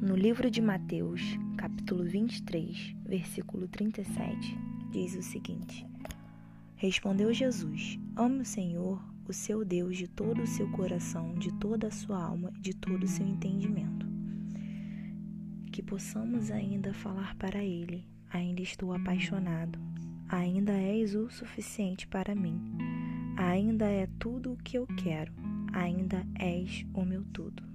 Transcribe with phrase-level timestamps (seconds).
[0.00, 1.20] No livro de Mateus,
[1.58, 4.58] capítulo 23, versículo 37,
[4.90, 5.86] diz o seguinte:
[6.74, 11.88] Respondeu Jesus: Ame o Senhor, o seu Deus, de todo o seu coração, de toda
[11.88, 14.06] a sua alma e de todo o seu entendimento.
[15.70, 19.78] Que possamos ainda falar para Ele: Ainda estou apaixonado,
[20.30, 22.58] ainda és o suficiente para mim,
[23.36, 25.30] ainda é tudo o que eu quero,
[25.74, 27.69] ainda és o meu tudo.